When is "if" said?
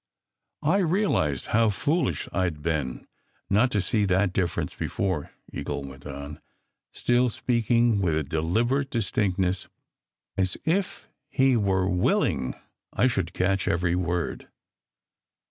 10.65-11.07